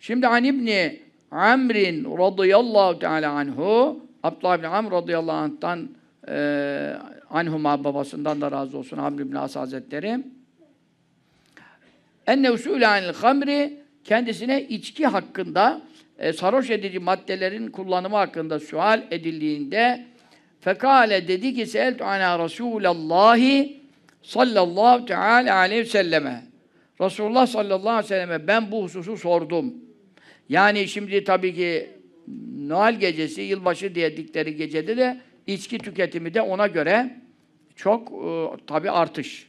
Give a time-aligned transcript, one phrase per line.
[0.00, 1.00] Şimdi an İbni
[1.30, 5.88] Amrin radıyallahu teala anhu Abdullah bin Amr radıyallahu anh'tan
[6.28, 6.94] e,
[7.30, 10.18] anhuma babasından da razı olsun Amr ibn As Hazretleri
[12.26, 15.80] enne usulü anil hamri kendisine içki hakkında
[16.18, 20.06] e, sarhoş edici maddelerin kullanımı hakkında sual edildiğinde
[20.60, 23.80] fekale dedi ki seltu ana Resulallahi
[24.22, 26.44] sallallahu teala aleyhi ve selleme
[27.00, 29.74] Resulullah sallallahu aleyhi ve selleme ben bu hususu sordum.
[30.48, 31.90] Yani şimdi tabii ki
[32.58, 37.20] Noel gecesi, yılbaşı diyedikleri gecede de içki tüketimi de ona göre
[37.76, 39.48] çok e, tabii artış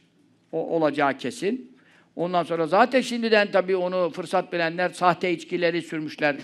[0.52, 1.76] o, olacağı kesin.
[2.16, 6.36] Ondan sonra zaten şimdiden tabii onu fırsat bilenler sahte içkileri sürmüşler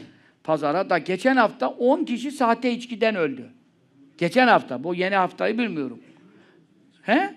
[0.44, 3.50] pazara da geçen hafta 10 kişi sahte içkiden öldü.
[4.18, 4.84] Geçen hafta.
[4.84, 6.00] Bu yeni haftayı bilmiyorum.
[7.02, 7.34] He?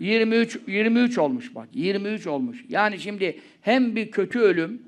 [0.00, 1.68] 23 23 olmuş bak.
[1.72, 2.64] 23 olmuş.
[2.68, 4.82] Yani şimdi hem bir kötü ölüm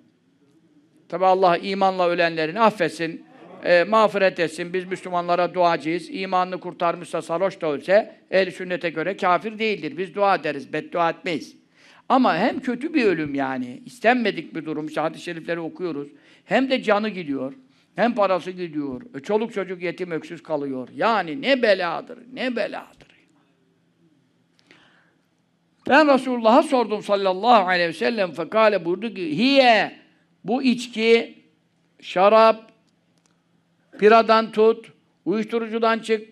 [1.08, 3.24] tabi Allah imanla ölenlerini affetsin,
[3.64, 4.72] e, mağfiret etsin.
[4.72, 6.10] Biz Müslümanlara duacıyız.
[6.10, 9.98] İmanını kurtarmışsa sarhoş da ölse ehl sünnete göre kafir değildir.
[9.98, 11.56] Biz dua ederiz, beddua etmeyiz.
[12.08, 16.08] Ama hem kötü bir ölüm yani, istenmedik bir durum, işte hadis-i şerifleri okuyoruz.
[16.44, 17.54] Hem de canı gidiyor,
[17.96, 19.02] hem parası gidiyor.
[19.14, 20.88] E, çoluk çocuk yetim öksüz kalıyor.
[20.94, 23.08] Yani ne beladır, ne beladır.
[25.88, 29.92] Ben Resulullah'a sordum sallallahu aleyhi ve sellem fekale buyurdu ki hiye
[30.44, 31.38] bu içki,
[32.00, 32.72] şarap,
[33.98, 34.92] piradan tut,
[35.24, 36.28] uyuşturucudan çık,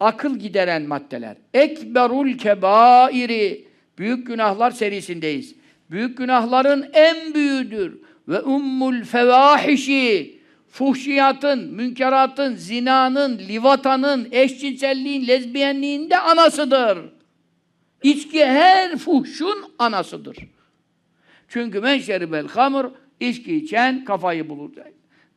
[0.00, 1.36] akıl gideren maddeler.
[1.54, 5.54] Ekberul kebairi büyük günahlar serisindeyiz.
[5.90, 8.00] Büyük günahların en büyüğüdür.
[8.28, 16.98] Ve ummul fevahişi fuhşiyatın, münkeratın, zinanın, livatanın, eşcinselliğin, lezbiyenliğin de anasıdır.
[18.02, 20.36] İçki her fuhşun anasıdır.
[21.48, 22.90] Çünkü men şeribel hamur
[23.20, 24.70] içki içen kafayı bulur.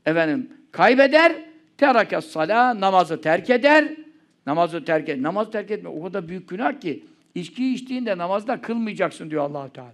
[0.06, 1.36] Efendim kaybeder,
[1.78, 3.94] terakas sala namazı terk eder.
[4.46, 5.22] Namazı terk et.
[5.22, 7.04] Namazı terk etme o kadar büyük günah ki
[7.36, 9.94] içki içtiğinde namazda kılmayacaksın diyor Allahu Teala.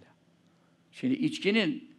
[0.92, 1.90] Şimdi içkinin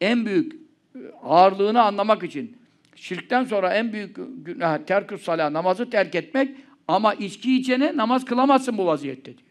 [0.00, 2.56] en büyük e, ağırlığını anlamak için
[2.96, 6.56] şirkten sonra en büyük günah terküs sala namazı terk etmek
[6.88, 9.48] ama içki içene namaz kılamazsın bu vaziyette diyor.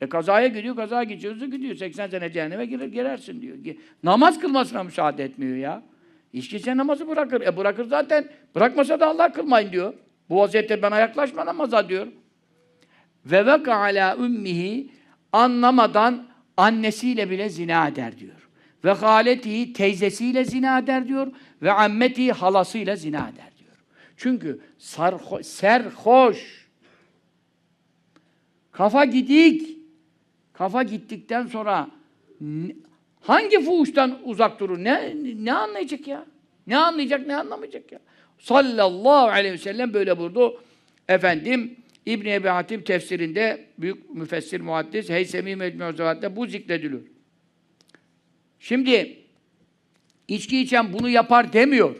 [0.00, 1.74] E kazaya gidiyor, kaza geçiyor, hızlı gidiyor.
[1.74, 3.56] 80 sene cehenneme girer, girersin diyor.
[4.02, 5.82] Namaz kılmasına müsaade etmiyor ya.
[6.32, 7.40] İçki içen namazı bırakır.
[7.40, 8.28] E bırakır zaten.
[8.54, 9.94] Bırakmasa da Allah kılmayın diyor.
[10.28, 12.06] Bu vaziyette bana yaklaşma namaza diyor.
[13.26, 14.90] Ve veka ala ümmihi
[15.32, 16.26] anlamadan
[16.56, 18.48] annesiyle bile zina eder diyor.
[18.84, 21.26] Ve haletihi teyzesiyle zina eder diyor.
[21.62, 23.76] Ve ammetihi halasıyla zina eder diyor.
[24.16, 26.68] Çünkü sarho serhoş,
[28.72, 29.77] kafa gidik,
[30.58, 31.90] kafa gittikten sonra
[33.20, 34.78] hangi fuhuştan uzak durur?
[34.78, 35.14] Ne,
[35.44, 36.26] ne anlayacak ya?
[36.66, 37.98] Ne anlayacak, ne anlamayacak ya?
[38.38, 40.62] Sallallahu aleyhi ve sellem böyle buyurdu.
[41.08, 41.76] Efendim,
[42.06, 47.02] İbn-i Ebi Hatim tefsirinde büyük müfessir muhaddis Heysemi Mecmu'da bu zikrediliyor.
[48.60, 49.16] Şimdi
[50.28, 51.96] içki içen bunu yapar demiyor.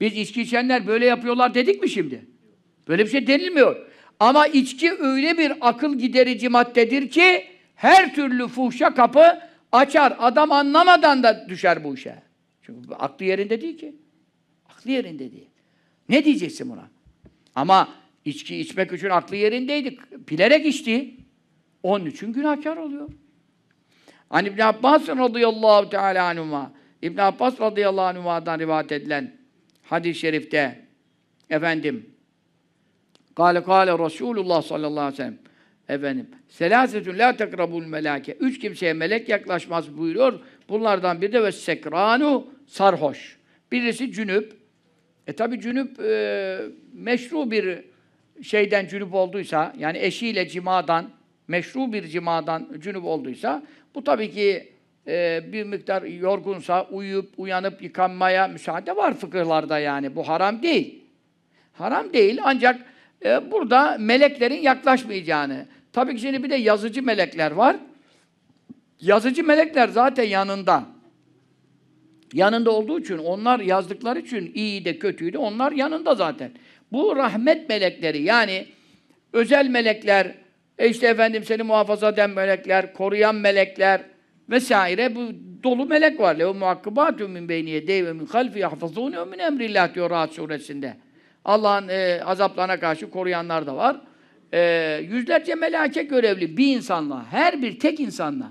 [0.00, 2.24] Biz içki içenler böyle yapıyorlar dedik mi şimdi?
[2.88, 3.89] Böyle bir şey denilmiyor.
[4.20, 7.44] Ama içki öyle bir akıl giderici maddedir ki
[7.74, 9.40] her türlü fuhşa kapı
[9.72, 10.16] açar.
[10.18, 12.22] Adam anlamadan da düşer bu işe.
[12.62, 13.96] Çünkü aklı yerinde değil ki.
[14.70, 15.48] Aklı yerinde değil.
[16.08, 16.88] Ne diyeceksin buna?
[17.54, 17.88] Ama
[18.24, 19.98] içki içmek için aklı yerindeydi.
[20.30, 21.14] Bilerek içti.
[21.82, 23.08] Onun için günahkar oluyor.
[24.30, 29.36] Hani İbn Abbas radıyallahu teala anhuma İbn Abbas radıyallahu anhuma'dan rivayet edilen
[29.82, 30.86] hadis-i şerifte
[31.50, 32.09] efendim
[33.40, 35.38] Kale kale Resulullah sallallahu aleyhi ve sellem
[35.88, 40.40] efendim selasetun la tekrabul melake üç kimseye melek yaklaşmaz buyuruyor.
[40.68, 43.38] Bunlardan biri de ve sekranu sarhoş.
[43.72, 44.52] Birisi cünüp.
[45.26, 46.60] E tabi cünüp e,
[46.92, 47.84] meşru bir
[48.42, 51.10] şeyden cünüp olduysa yani eşiyle cimadan
[51.48, 53.62] meşru bir cimadan cünüp olduysa
[53.94, 54.72] bu tabii ki
[55.06, 60.16] e, bir miktar yorgunsa uyuyup uyanıp yıkanmaya müsaade var fıkıhlarda yani.
[60.16, 61.04] Bu haram değil.
[61.72, 62.90] Haram değil ancak
[63.24, 65.66] e, burada meleklerin yaklaşmayacağını.
[65.92, 67.76] Tabii ki şimdi bir de yazıcı melekler var.
[69.00, 70.84] Yazıcı melekler zaten yanında.
[72.32, 76.50] Yanında olduğu için, onlar yazdıkları için iyi de kötüyü de onlar yanında zaten.
[76.92, 78.66] Bu rahmet melekleri yani
[79.32, 80.34] özel melekler,
[80.78, 84.00] e işte efendim seni muhafaza eden melekler, koruyan melekler
[84.50, 85.20] vesaire bu
[85.62, 86.34] dolu melek var.
[86.34, 90.96] Lehu muhakkibatun min beyni yedeyhi ve min halfi yahfazûne min emrillah diyor Rahat suresinde.
[91.44, 94.00] Allah'ın e, azaplarına karşı koruyanlar da var.
[94.52, 98.50] E, yüzlerce meleke görevli bir insanla, her bir tek insanla,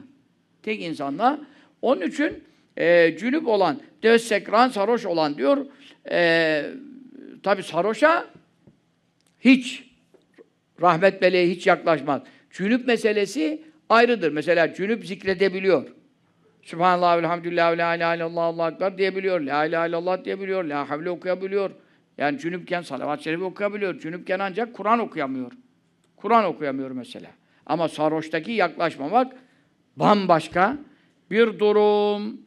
[0.64, 1.40] tek insanla.
[1.82, 2.44] Onun için
[2.78, 5.66] e, cünüp olan, de sekran sarhoş olan diyor.
[6.12, 6.66] E,
[7.44, 8.26] Tabi sarhoşa
[9.40, 9.84] hiç
[10.82, 12.22] rahmet meleği hiç yaklaşmaz.
[12.52, 14.32] Cünüp meselesi ayrıdır.
[14.32, 15.88] Mesela cünüp zikredebiliyor.
[16.64, 19.42] Subhanallah, elhamdülillah, la ilahe illallah, Allahu ekber diyebiliyor.
[19.42, 20.64] La ilahe illallah diyebiliyor.
[20.64, 21.72] La havle okuyabiliyor.
[22.20, 24.00] Yani cünüpken salavat-ı şerifi okuyabiliyor.
[24.00, 25.52] Cünüpken ancak Kur'an okuyamıyor.
[26.16, 27.32] Kur'an okuyamıyor mesela.
[27.66, 29.34] Ama sarhoştaki yaklaşmamak
[29.96, 30.78] bambaşka
[31.32, 32.42] bir durum.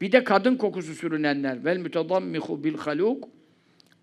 [0.00, 1.64] Bir de kadın kokusu sürünenler.
[1.64, 3.28] Vel mütedammihu bil haluk.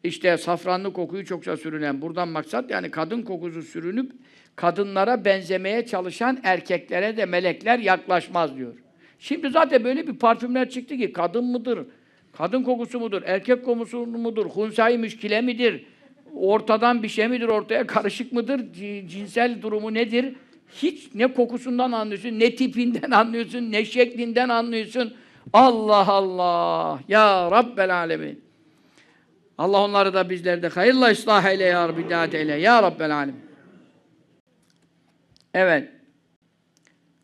[0.03, 2.01] İşte safranlı kokuyu çokça sürünen.
[2.01, 4.11] Buradan maksat yani kadın kokusu sürünüp
[4.55, 8.77] kadınlara benzemeye çalışan erkeklere de melekler yaklaşmaz diyor.
[9.19, 11.87] Şimdi zaten böyle bir parfümler çıktı ki kadın mıdır?
[12.37, 13.21] Kadın kokusu mudur?
[13.25, 14.45] Erkek kokusu mudur?
[14.45, 15.85] Hunsai müşkile midir?
[16.35, 17.47] Ortadan bir şey midir?
[17.47, 18.73] Ortaya karışık mıdır?
[19.07, 20.35] Cinsel durumu nedir?
[20.75, 25.13] Hiç ne kokusundan anlıyorsun, ne tipinden anlıyorsun, ne şeklinden anlıyorsun.
[25.53, 26.99] Allah Allah!
[27.07, 28.43] Ya Rabbel Alemin!
[29.57, 33.41] Allah onları da bizleri de hayırla ıslah eyle ya Rabbi, eyle ya Rabbel Alemin.
[35.53, 35.98] Evet.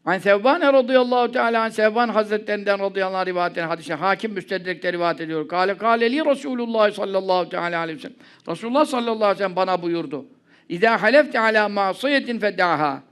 [0.05, 5.21] An Sevban radıyallahu teala an Sevban Hazretlerinden radıyallahu anh rivayet eden hadise hakim müstedrekte rivayet
[5.21, 5.47] ediyor.
[5.47, 8.17] Kale kale li Resulullah sallallahu teala aleyhi ve sellem.
[8.47, 10.25] Resulullah sallallahu aleyhi ve sellem bana buyurdu.
[10.69, 13.03] İza halefte ala masiyetin feddaha.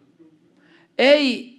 [0.97, 1.53] Ey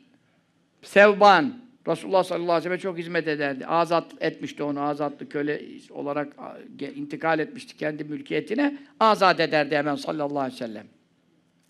[0.82, 1.54] Sevban
[1.88, 3.66] Resulullah sallallahu aleyhi ve sellem çok hizmet ederdi.
[3.66, 4.80] Azat etmişti onu.
[4.80, 6.32] Azatlı köle olarak
[6.96, 8.78] intikal etmişti kendi mülkiyetine.
[9.00, 10.86] Azat ederdi hemen sallallahu aleyhi ve sellem.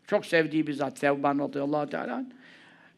[0.06, 2.14] Çok sevdiği bir zat Sevban radıyallahu teala.
[2.14, 2.43] anh.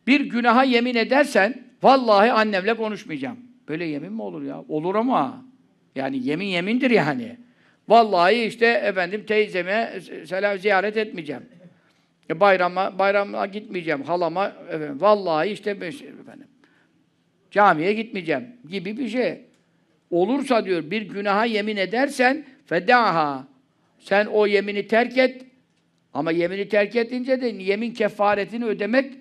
[0.06, 3.38] Bir günaha yemin edersen vallahi annemle konuşmayacağım.
[3.68, 4.64] Böyle yemin mi olur ya?
[4.68, 5.44] Olur ama.
[5.94, 7.36] Yani yemin yemindir yani.
[7.88, 9.92] Vallahi işte efendim teyzeme
[10.26, 11.42] selam ziyaret etmeyeceğim.
[12.30, 14.02] E bayrama bayrama gitmeyeceğim.
[14.02, 16.46] Halama efendim, vallahi işte beş- efendim
[17.50, 19.40] camiye gitmeyeceğim gibi bir şey.
[20.10, 23.48] Olursa diyor bir günaha yemin edersen fedaha.
[23.98, 25.42] Sen o yemini terk et.
[26.14, 29.14] Ama yemini terk edince de yemin kefaretini ödemek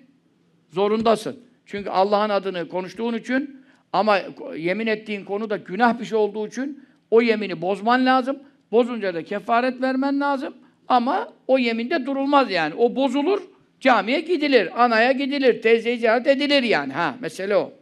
[0.76, 1.36] zorundasın.
[1.66, 4.18] Çünkü Allah'ın adını konuştuğun için ama
[4.56, 8.38] yemin ettiğin konu da günah bir şey olduğu için o yemini bozman lazım.
[8.72, 10.54] Bozunca da kefaret vermen lazım.
[10.88, 12.74] Ama o yeminde durulmaz yani.
[12.74, 13.42] O bozulur,
[13.80, 16.92] camiye gidilir, anaya gidilir, teyzeyi ziyaret edilir yani.
[16.92, 17.72] Ha, mesele o.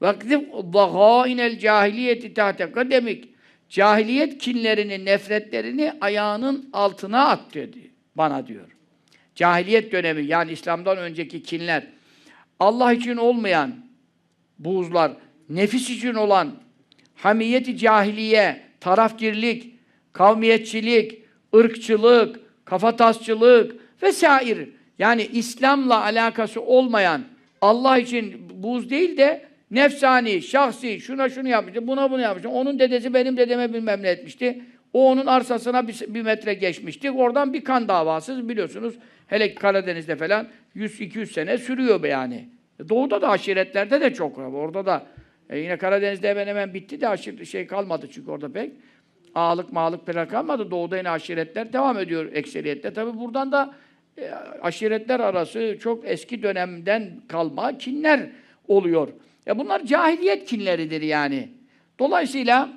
[0.00, 3.28] Vaktif dagâinel cahiliyeti tahte kademik.
[3.68, 7.90] Cahiliyet kinlerini, nefretlerini ayağının altına at dedi.
[8.14, 8.76] Bana diyor.
[9.34, 11.82] Cahiliyet dönemi yani İslam'dan önceki kinler.
[12.60, 13.74] Allah için olmayan
[14.58, 15.12] buğzlar,
[15.48, 16.50] nefis için olan
[17.14, 19.74] hamiyeti cahiliye, tarafgirlik,
[20.12, 21.22] kavmiyetçilik,
[21.56, 24.68] ırkçılık, kafatasçılık vesaire.
[24.98, 27.22] Yani İslam'la alakası olmayan
[27.60, 32.48] Allah için buz değil de nefsani, şahsi, şuna şunu yapmıştı, buna bunu yapmıştı.
[32.48, 34.62] Onun dedesi benim dedeme bilmem ne etmişti.
[34.92, 37.10] O onun arsasına bir, bir metre geçmişti.
[37.10, 38.94] Oradan bir kan davası biliyorsunuz.
[39.26, 42.48] Hele Karadeniz'de falan 100-200 sene sürüyor be yani.
[42.88, 44.44] Doğuda da aşiretlerde de çok var.
[44.44, 45.06] Orada da
[45.50, 48.72] e yine Karadeniz'de hemen hemen bitti de aşir şey kalmadı çünkü orada pek.
[49.34, 50.70] Ağalık mağalık pek kalmadı.
[50.70, 52.92] Doğuda yine aşiretler devam ediyor ekseriyette.
[52.92, 53.74] Tabi buradan da
[54.18, 54.30] e,
[54.62, 58.30] aşiretler arası çok eski dönemden kalma kinler
[58.68, 59.08] oluyor.
[59.46, 61.48] Ya bunlar cahiliyet kinleridir yani.
[61.98, 62.68] Dolayısıyla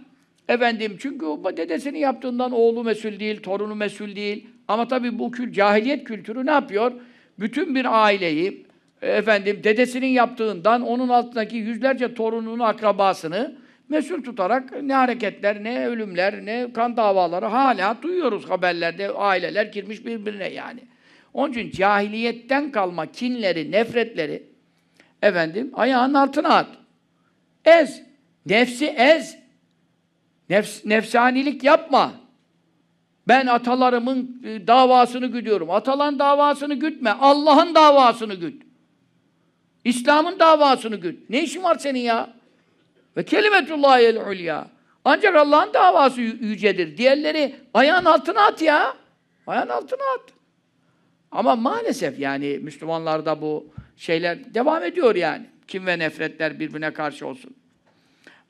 [0.48, 4.48] efendim çünkü o dedesinin yaptığından oğlu mesul değil, torunu mesul değil.
[4.70, 6.92] Ama tabii bu kül, cahiliyet kültürü ne yapıyor?
[7.40, 8.66] Bütün bir aileyi
[9.02, 13.56] e, efendim dedesinin yaptığından onun altındaki yüzlerce torununu, akrabasını
[13.90, 19.12] mesul tutarak ne hareketler, ne ölümler, ne kan davaları hala duyuyoruz haberlerde.
[19.12, 20.80] Aileler girmiş birbirine yani.
[21.34, 24.44] Onun için cahiliyetten kalma kinleri, nefretleri
[25.22, 26.70] efendim ayağının altına at.
[27.66, 28.02] Ez.
[28.46, 29.38] Nefsi ez.
[30.50, 32.29] Nefs, nefsanilik yapma.
[33.30, 35.72] Ben atalarımın e, davasını güdüyorum.
[35.72, 37.12] Ataların davasını gütme.
[37.12, 38.62] Allah'ın davasını güt.
[39.84, 41.30] İslam'ın davasını güt.
[41.30, 42.30] Ne işin var senin ya?
[43.18, 44.68] Ve kelimetullahiyel ulya.
[45.06, 46.98] Ancak Allah'ın davası yü- yücedir.
[46.98, 48.94] Diğerleri ayağın altına at ya.
[49.48, 50.22] Ayağın altına at.
[51.32, 55.46] Ama maalesef yani Müslümanlarda bu şeyler devam ediyor yani.
[55.68, 57.56] Kim ve nefretler birbirine karşı olsun.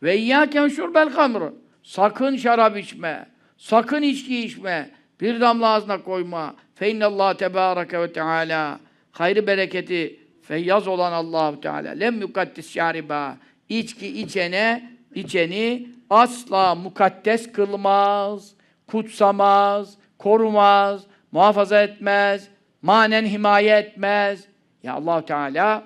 [0.04, 1.44] Ve iyyâken şurbel hamr.
[1.84, 3.39] Sakın şarap içme.
[3.60, 4.90] Sakın içki içme.
[5.22, 6.56] Bir damla ağzına koyma.
[6.76, 8.80] Fe innallâh tebâreke ve teâlâ.
[9.12, 11.90] Hayrı bereketi feyyaz olan Allahu Teala.
[11.90, 13.38] Lem yukaddis şariba.
[13.70, 18.54] İçki içene, içeni asla mukaddes kılmaz,
[18.88, 21.02] kutsamaz, korumaz,
[21.32, 22.48] muhafaza etmez,
[22.82, 24.46] manen himaye etmez.
[24.84, 25.84] Ya Allah Teala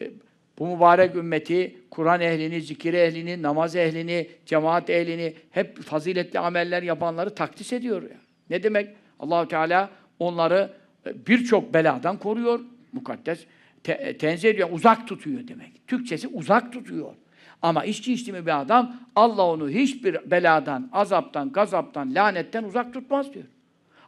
[0.00, 0.10] e,
[0.58, 7.34] bu mübarek ümmeti Kur'an ehlini, zikir ehlini, namaz ehlini, cemaat ehlini, hep faziletli ameller yapanları
[7.34, 8.02] takdis ediyor.
[8.02, 8.16] Ya.
[8.50, 8.88] Ne demek?
[9.20, 10.72] Allahu Teala onları
[11.06, 12.60] e, birçok beladan koruyor.
[12.92, 13.46] Mukaddes
[13.84, 15.86] te- tenzih ediyor, uzak tutuyor demek.
[15.86, 17.14] Türkçesi uzak tutuyor.
[17.62, 23.34] Ama içki içti mi bir adam, Allah onu hiçbir beladan, azaptan, gazaptan, lanetten uzak tutmaz
[23.34, 23.44] diyor.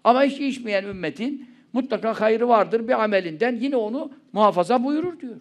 [0.04, 5.36] Ama içki içmeyen ümmetin mutlaka hayrı vardır bir amelinden, yine onu muhafaza buyurur diyor.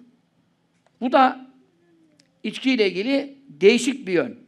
[1.02, 1.47] Bu da
[2.44, 4.40] içkiyle ilgili değişik bir yön.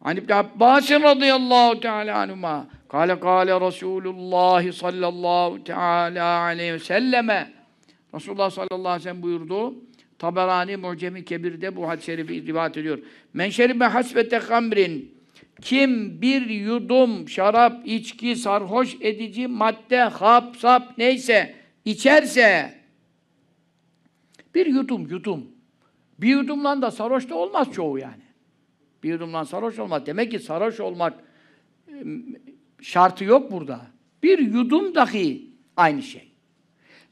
[0.00, 7.52] Hani İbn Abbas radıyallahu teala anhuma kâle kâle Resulullah sallallahu teala aleyhi ve selleme
[8.14, 9.74] Resulullah sallallahu aleyhi ve sellem buyurdu.
[10.18, 12.98] Taberani Mucemi Kebir'de bu hadis-i şerifi rivayet ediyor.
[13.34, 15.14] Men şeribe hasbete hamrin
[15.62, 21.54] kim bir yudum şarap, içki, sarhoş edici madde, hap, sap neyse
[21.84, 22.74] içerse
[24.54, 25.51] bir yudum, yudum.
[26.22, 28.22] Bir yudumla da sarhoş da olmaz çoğu yani.
[29.02, 30.06] Bir yudumdan sarhoş olmaz.
[30.06, 31.14] Demek ki sarhoş olmak
[31.88, 31.92] e,
[32.80, 33.80] şartı yok burada.
[34.22, 36.28] Bir yudum dahi aynı şey.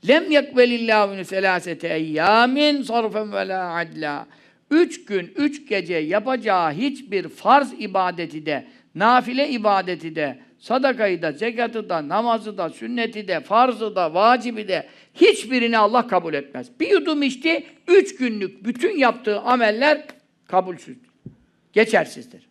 [0.08, 4.26] Lem yekbelillahu min selasete eyyamin sarfen ve la adla.
[4.70, 11.88] Üç gün, üç gece yapacağı hiçbir farz ibadeti de, nafile ibadeti de, sadakayı da, zekatı
[11.88, 16.70] da, namazı da, sünneti de, farzı da, vacibi de hiçbirini Allah kabul etmez.
[16.80, 20.04] Bir yudum içti, üç günlük bütün yaptığı ameller
[20.46, 21.10] kabulsüzdür.
[21.72, 22.48] Geçersizdir.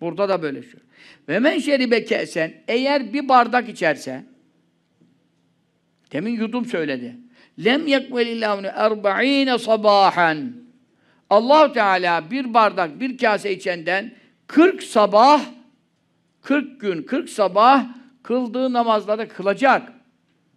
[0.00, 0.80] Burada da böyle şey.
[1.28, 4.24] Ve men şeribe kesen eğer bir bardak içerse
[6.12, 7.16] demin yudum söyledi.
[7.64, 10.52] Lem yekvelillahu erba'ine sabahan.
[11.30, 14.14] Allah Teala bir bardak, bir kase içenden
[14.46, 15.42] 40 sabah
[16.42, 17.86] 40 gün, 40 sabah
[18.22, 19.92] kıldığı namazları kılacak.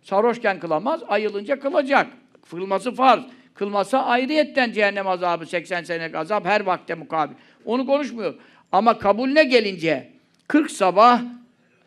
[0.05, 2.07] Sarhoşken kılamaz, ayılınca kılacak.
[2.49, 3.23] Kılması farz.
[3.53, 7.35] Kılmasa ayrıyetten cehennem azabı, 80 senelik azap her vakte mukabil.
[7.65, 8.35] Onu konuşmuyor.
[8.71, 10.11] Ama kabulüne gelince
[10.47, 11.21] 40 sabah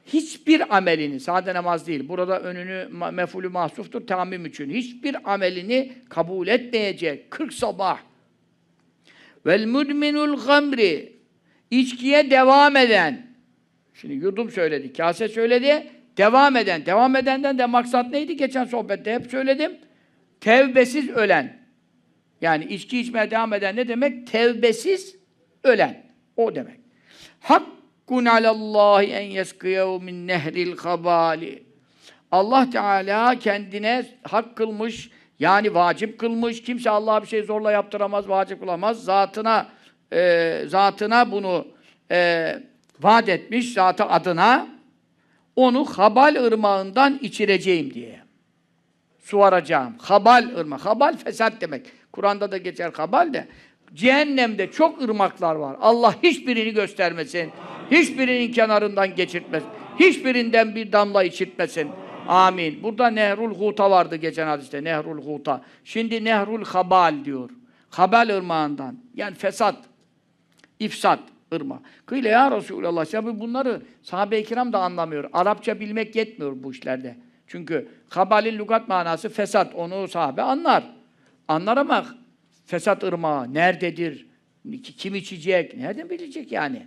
[0.06, 7.30] hiçbir amelini, sade namaz değil, burada önünü mefulü mahsuftur tamim için, hiçbir amelini kabul etmeyecek
[7.30, 7.98] 40 sabah.
[9.46, 11.12] Vel mudminul hamri
[11.70, 13.26] içkiye devam eden
[13.94, 15.86] şimdi yudum söyledi, kase söyledi,
[16.18, 16.86] devam eden.
[16.86, 18.36] Devam edenden de maksat neydi?
[18.36, 19.78] Geçen sohbette hep söyledim.
[20.40, 21.58] Tevbesiz ölen.
[22.40, 24.26] Yani içki içmeye devam eden ne demek?
[24.26, 25.16] Tevbesiz
[25.64, 26.06] ölen.
[26.36, 26.80] O demek.
[27.40, 31.62] Hakkun alallahi en yeskiyehu min nehril habali.
[32.30, 36.62] Allah Teala kendine hak kılmış, yani vacip kılmış.
[36.62, 39.04] Kimse Allah'a bir şey zorla yaptıramaz, vacip kılamaz.
[39.04, 39.66] Zatına
[40.12, 41.66] e, zatına bunu
[42.10, 42.58] e,
[43.00, 44.77] vaat etmiş, zatı adına
[45.58, 48.20] onu Habal ırmağından içireceğim diye.
[49.18, 49.94] Suvaracağım.
[49.98, 50.78] Habal ırmağı.
[50.78, 51.86] Habal fesat demek.
[52.12, 53.48] Kur'an'da da geçer habal de.
[53.94, 55.76] Cehennemde çok ırmaklar var.
[55.80, 57.50] Allah hiçbirini göstermesin.
[57.90, 59.68] Hiçbirinin kenarından geçirtmesin.
[60.00, 61.88] Hiçbirinden bir damla içirtmesin.
[62.28, 62.82] Amin.
[62.82, 64.84] Burada Nehrul Huta vardı geçen hadiste.
[64.84, 65.62] Nehrul Huta.
[65.84, 67.50] Şimdi Nehrul Habal diyor.
[67.90, 68.98] Habal ırmağından.
[69.14, 69.76] Yani fesat.
[70.78, 71.20] ifsat
[71.54, 71.82] ırma.
[72.06, 73.14] Kıyle ya Resulallah.
[73.14, 75.30] Ya bunları sahabe-i kiram da anlamıyor.
[75.32, 77.16] Arapça bilmek yetmiyor bu işlerde.
[77.46, 79.74] Çünkü habalin lügat manası fesat.
[79.74, 80.84] Onu sahabe anlar.
[81.48, 82.06] Anlar ama
[82.66, 84.26] fesat ırmağı nerededir?
[84.82, 85.76] Kim içecek?
[85.76, 86.86] Nereden bilecek yani?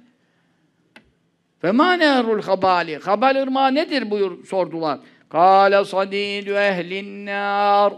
[1.63, 2.97] Ve ma nehrul habali?
[2.97, 4.99] Habal ırmağı nedir buyur sordular.
[5.29, 7.93] Kâle sadîdü ehlin nâr.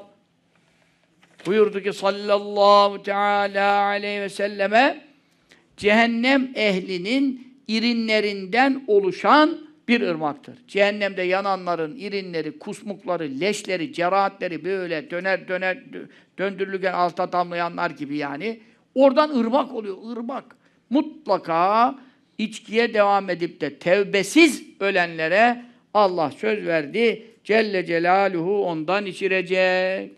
[1.46, 5.12] Buyurdu ki sallallahu teala aleyhi ve selleme
[5.77, 10.58] cehennem ehlinin irinlerinden oluşan bir ırmaktır.
[10.68, 15.77] Cehennemde yananların irinleri, kusmukları, leşleri, cerahatleri böyle döner döner
[16.38, 18.60] döndürülürken alta damlayanlar gibi yani.
[18.96, 20.56] Oradan ırmak oluyor, ırmak.
[20.89, 21.96] Mutlaka
[22.38, 27.27] içkiye devam edip de tevbesiz ölenlere Allah söz verdi.
[27.44, 30.12] Celle Celaluhu ondan içirecek.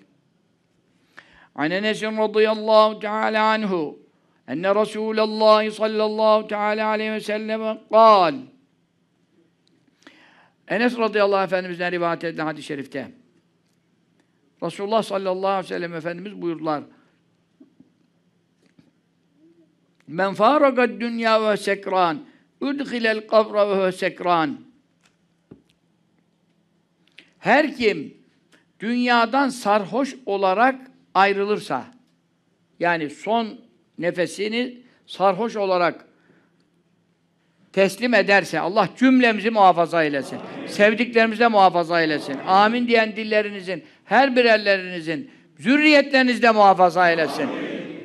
[1.55, 4.04] An Enes'in radıyallahu teala anhu
[4.47, 7.61] enne Resulallah sallallahu teala aleyhi ve sellem
[7.91, 8.35] kal
[10.67, 13.11] Enes radıyallahu efendimizden rivayet edilen hadis-i şerifte
[14.63, 16.83] Resulullah sallallahu aleyhi ve sellem Efendimiz buyurdular.
[20.07, 22.25] Men faragad dünya ve sekran
[22.61, 24.65] udkhilel kabra ve sekran
[27.39, 28.17] Her kim
[28.79, 31.85] dünyadan sarhoş olarak ayrılırsa
[32.79, 33.64] yani son
[33.97, 36.05] nefesini sarhoş olarak
[37.73, 40.39] teslim ederse Allah cümlemizi muhafaza eylesin.
[40.67, 42.37] Sevdiklerimizi muhafaza eylesin.
[42.47, 47.49] Amin diyen dillerinizin, her birerlerinizin, zürriyetlerinizde muhafaza eylesin.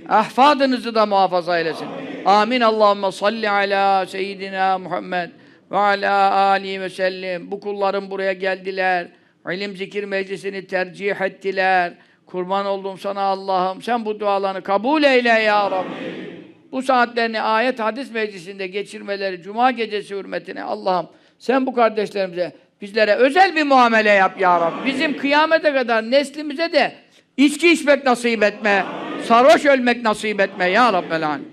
[0.08, 1.86] Ahfadınızı da muhafaza eylesin.
[2.24, 2.60] Amin.
[2.60, 5.30] Allahümme salli ala seyyidina Muhammed
[5.70, 7.50] ve ala ali ve sellim.
[7.50, 9.08] Bu kullarım buraya geldiler.
[9.50, 11.92] İlim zikir meclisini tercih ettiler.
[12.32, 13.82] Kurban oldum sana Allah'ım.
[13.82, 16.30] Sen bu dualarını kabul eyle ya Rabbi.
[16.72, 21.08] Bu saatlerini ayet hadis meclisinde geçirmeleri cuma gecesi hürmetine Allah'ım
[21.38, 24.86] sen bu kardeşlerimize bizlere özel bir muamele yap ya Rabbi.
[24.86, 26.92] Bizim kıyamete kadar neslimize de
[27.36, 28.84] içki içmek nasip etme.
[29.24, 31.48] Sarhoş ölmek nasip etme ya Rabbel Alemin.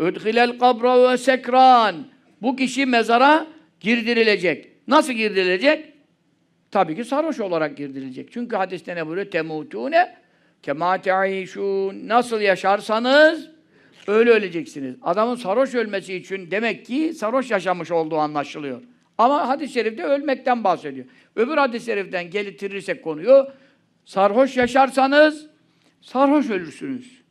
[0.00, 1.96] Üdhilel kabra ve sekran.
[2.42, 3.46] Bu kişi mezara
[3.80, 4.68] girdirilecek.
[4.88, 5.97] Nasıl girdirilecek?
[6.70, 8.32] Tabii ki sarhoş olarak girdirilecek.
[8.32, 9.30] Çünkü hadiste ne buyuruyor?
[9.30, 10.16] Temutune
[10.62, 12.08] kema te'işun.
[12.08, 13.50] Nasıl yaşarsanız
[14.06, 14.94] öyle öleceksiniz.
[15.02, 18.82] Adamın sarhoş ölmesi için demek ki sarhoş yaşamış olduğu anlaşılıyor.
[19.18, 21.06] Ama hadis-i şerifte ölmekten bahsediyor.
[21.36, 23.46] Öbür hadis-i şeriften gelitirirsek konuyu
[24.04, 25.46] sarhoş yaşarsanız
[26.00, 27.22] sarhoş ölürsünüz.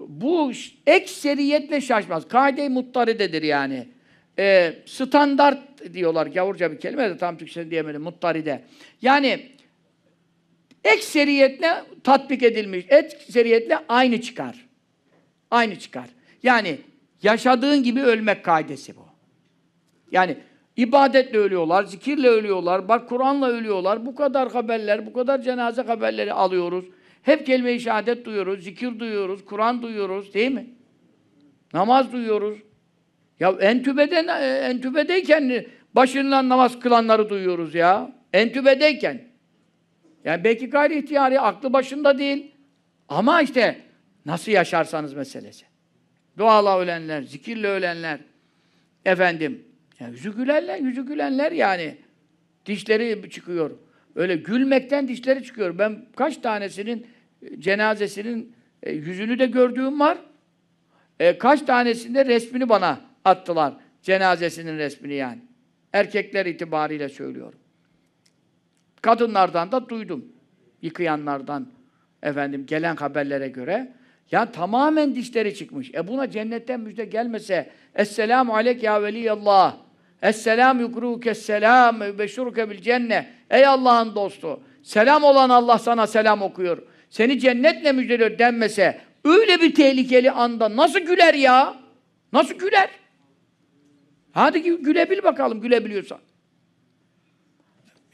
[0.00, 0.52] Bu
[0.86, 2.28] ekseriyetle şaşmaz.
[2.28, 3.88] Kaide-i muttaridedir yani.
[4.38, 6.26] Ee, standart diyorlar.
[6.26, 8.02] Gavurca bir kelime de tam Türkçe diyemedim.
[8.02, 8.64] Muttaride.
[9.02, 9.52] Yani
[10.84, 12.84] ekseriyetle tatbik edilmiş.
[12.88, 14.66] Ekseriyetle aynı çıkar.
[15.50, 16.06] Aynı çıkar.
[16.42, 16.78] Yani
[17.22, 19.06] yaşadığın gibi ölmek kaidesi bu.
[20.12, 20.36] Yani
[20.76, 24.06] ibadetle ölüyorlar, zikirle ölüyorlar, bak Kur'an'la ölüyorlar.
[24.06, 26.84] Bu kadar haberler, bu kadar cenaze haberleri alıyoruz.
[27.22, 30.66] Hep kelime-i şehadet duyuyoruz, zikir duyuyoruz, Kur'an duyuyoruz değil mi?
[31.72, 32.58] Namaz duyuyoruz.
[33.40, 38.12] Ya entübeden, e, entübedeyken başından namaz kılanları duyuyoruz ya.
[38.32, 39.20] Entübedeyken.
[40.24, 42.54] Yani belki gayri ihtiyari, aklı başında değil.
[43.08, 43.80] Ama işte
[44.26, 45.64] nasıl yaşarsanız meselesi.
[46.38, 48.20] Duala ölenler, zikirle ölenler,
[49.04, 49.64] efendim,
[50.00, 51.96] yani yüzü gülenler, yüzü gülenler yani.
[52.66, 53.70] Dişleri çıkıyor.
[54.14, 55.78] Öyle gülmekten dişleri çıkıyor.
[55.78, 57.06] Ben kaç tanesinin
[57.42, 58.52] e, cenazesinin
[58.82, 60.18] e, yüzünü de gördüğüm var.
[61.20, 63.74] E, kaç tanesinde resmini bana attılar.
[64.02, 65.38] Cenazesinin resmini yani.
[65.92, 67.58] Erkekler itibariyle söylüyorum.
[69.02, 70.24] Kadınlardan da duydum.
[70.82, 71.68] Yıkayanlardan
[72.22, 73.92] efendim gelen haberlere göre.
[74.30, 75.94] Ya tamamen dişleri çıkmış.
[75.94, 79.76] E buna cennetten müjde gelmese Esselamu aleyk ya veliyallah.
[80.22, 83.30] Esselam yukruke selam beşruke bil cenne.
[83.50, 84.60] Ey Allah'ın dostu.
[84.82, 86.78] Selam olan Allah sana selam okuyor.
[87.10, 91.76] Seni cennetle müjdeliyor denmese öyle bir tehlikeli anda nasıl güler ya?
[92.32, 92.90] Nasıl güler?
[94.36, 96.18] Hadi gü- gülebil bakalım gülebiliyorsan.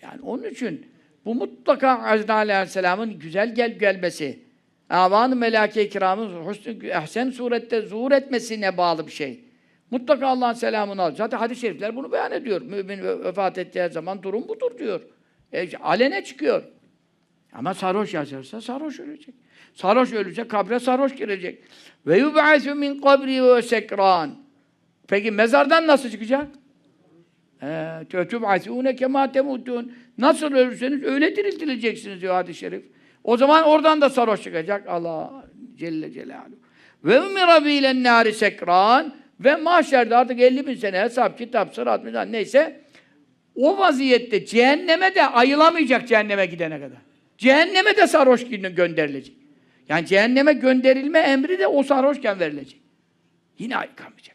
[0.03, 0.87] Yani onun için
[1.25, 4.43] bu mutlaka Hazreti Aleyhisselam'ın güzel gel gelmesi,
[4.91, 9.45] avan-ı melake-i kiramın husn ehsen surette zuhur etmesine bağlı bir şey.
[9.91, 11.15] Mutlaka Allah'ın selamını al.
[11.15, 12.63] Zaten hadis-i şerifler bunu beyan ediyor.
[12.63, 15.01] Mümin ve- vefat ettiği zaman durum budur diyor.
[15.53, 16.63] E, alene çıkıyor.
[17.53, 19.35] Ama sarhoş yaşarsa sarhoş ölecek.
[19.75, 21.65] Sarhoş ölecek, kabre sarhoş girecek.
[22.07, 24.42] Ve yub'asu min kabri ve sekran.
[25.13, 26.47] Peki mezardan nasıl çıkacak?
[28.11, 29.93] Tötüb'asûne kemâ temutûn.
[30.19, 32.85] Nasıl ölürseniz öyle diriltileceksiniz diyor hadis-i şerif.
[33.25, 35.45] O zaman oradan da sarhoş çıkacak Allah
[35.77, 36.59] Celle Celaluhu.
[37.05, 42.33] Ve umira bilen nâri sekran ve mahşerde artık 50 bin sene hesap, kitap, sırat, mizan
[42.33, 42.81] neyse
[43.55, 46.99] o vaziyette cehenneme de ayılamayacak cehenneme gidene kadar.
[47.39, 49.37] Cehenneme de sarhoş gönderilecek.
[49.89, 52.81] Yani cehenneme gönderilme emri de o sarhoşken verilecek.
[53.59, 54.32] Yine ayıkamayacak.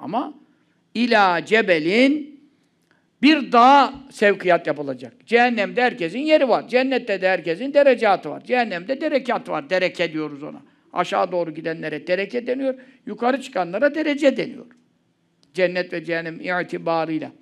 [0.00, 0.34] Ama
[0.94, 2.40] ila cebelin
[3.22, 5.26] bir dağa sevkiyat yapılacak.
[5.26, 6.68] Cehennemde herkesin yeri var.
[6.68, 8.44] Cennette de herkesin derecatı var.
[8.44, 9.70] Cehennemde derekat var.
[9.70, 10.62] Dereke diyoruz ona.
[10.92, 12.74] Aşağı doğru gidenlere dereke deniyor.
[13.06, 14.66] Yukarı çıkanlara derece deniyor.
[15.54, 17.32] Cennet ve cehennem itibarıyla.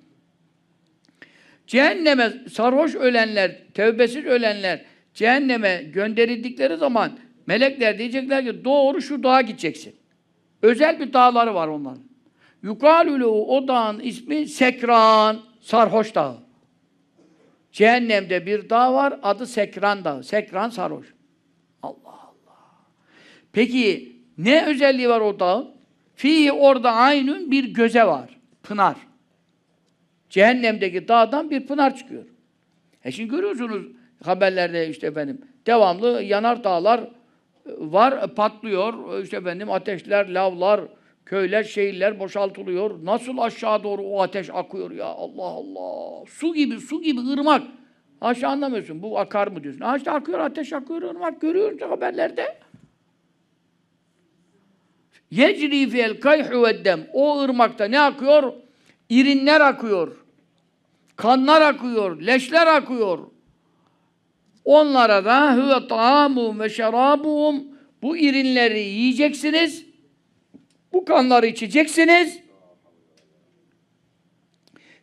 [1.67, 9.95] Cehenneme sarhoş ölenler, tevbesiz ölenler cehenneme gönderildikleri zaman melekler diyecekler ki doğru şu dağa gideceksin.
[10.61, 12.10] Özel bir dağları var onların.
[12.63, 16.37] Yukalülü o dağın ismi Sekran, sarhoş dağı.
[17.71, 20.23] Cehennemde bir dağ var, adı Sekran dağı.
[20.23, 21.13] Sekran sarhoş.
[21.83, 22.57] Allah Allah.
[23.53, 25.71] Peki ne özelliği var o dağın?
[26.15, 28.39] Fi orada aynın bir göze var.
[28.63, 28.95] Pınar.
[30.29, 32.25] Cehennemdeki dağdan bir pınar çıkıyor.
[33.03, 33.85] E şimdi görüyorsunuz
[34.23, 37.09] haberlerde işte efendim devamlı yanar dağlar e,
[37.65, 39.19] var, patlıyor.
[39.19, 40.81] E, işte efendim ateşler, lavlar,
[41.25, 43.05] köyler, şehirler boşaltılıyor.
[43.05, 46.25] Nasıl aşağı doğru o ateş akıyor ya Allah Allah.
[46.25, 47.63] Su gibi, su gibi ırmak.
[48.21, 49.01] Aşağı anlamıyorsun.
[49.01, 49.81] Bu akar mı diyorsun.
[49.81, 51.41] Ha işte akıyor, ateş akıyor, ırmak.
[51.41, 52.59] Görüyoruz haberlerde.
[55.31, 57.07] Yecri fiyel kayhu veddem.
[57.13, 58.53] O ırmakta ne akıyor?
[59.09, 60.25] İrinler akıyor.
[61.15, 63.19] Kanlar akıyor, leşler akıyor.
[64.65, 67.63] Onlara da huve ta'amuhum ve şerabuhum
[68.01, 69.90] Bu irinleri yiyeceksiniz.
[70.93, 72.39] Bu kanları içeceksiniz.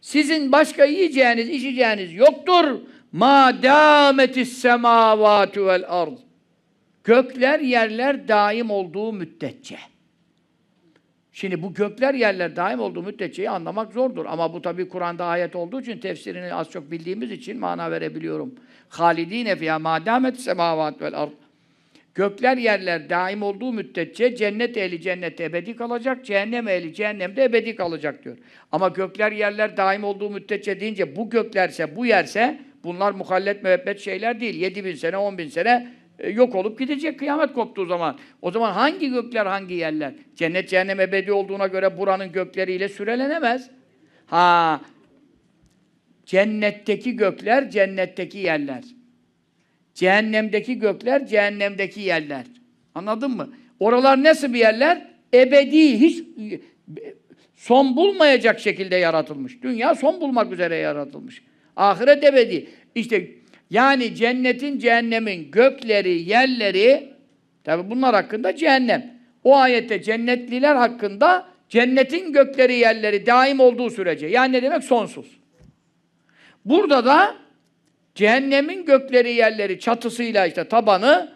[0.01, 2.81] Sizin başka yiyeceğiniz, içeceğiniz yoktur.
[3.13, 6.19] Ma dametis semavatu vel ard.
[7.05, 9.79] Gökler, yerler daim olduğu müddetçe.
[11.33, 14.27] Şimdi bu gökler, yerler daim olduğu müddetçeyi anlamak zordur.
[14.27, 18.55] Ama bu tabi Kur'an'da ayet olduğu için, tefsirini az çok bildiğimiz için mana verebiliyorum.
[18.89, 21.33] Halidine fiyâ mâ dâmet semâvât vel ard.
[22.19, 28.25] Gökler, yerler daim olduğu müddetçe cennet ehli cennette ebedi kalacak, cehennem ehli cehennemde ebedi kalacak
[28.25, 28.37] diyor.
[28.73, 34.41] Ama gökler, yerler daim olduğu müddetçe deyince bu göklerse, bu yerse bunlar muhallet müebbet şeyler
[34.41, 34.55] değil.
[34.55, 38.19] 7 bin sene, 10 bin sene e, yok olup gidecek kıyamet koptuğu zaman.
[38.43, 40.15] O zaman hangi gökler, hangi yerler?
[40.37, 43.71] Cennet, cehennem ebedi olduğuna göre buranın gökleriyle sürelenemez.
[44.27, 44.81] Ha,
[46.27, 48.98] cennetteki gökler, cennetteki yerler.
[49.99, 52.45] Cehennemdeki gökler, cehennemdeki yerler.
[52.95, 53.49] Anladın mı?
[53.81, 55.07] Oralar nasıl bir yerler?
[55.35, 56.25] Ebedi, hiç
[57.55, 59.63] son bulmayacak şekilde yaratılmış.
[59.63, 61.43] Dünya son bulmak üzere yaratılmış.
[61.77, 62.69] Ahiret ebedi.
[62.95, 63.31] İşte
[63.71, 67.13] yani cennetin, cehennemin gökleri, yerleri,
[67.65, 69.15] tabi bunlar hakkında cehennem.
[69.45, 74.27] O ayette cennetliler hakkında cennetin gökleri, yerleri daim olduğu sürece.
[74.27, 74.85] Yani ne demek?
[74.85, 75.27] Sonsuz.
[76.65, 77.48] Burada da
[78.19, 81.33] cehennemin gökleri, yerleri, çatısıyla işte tabanı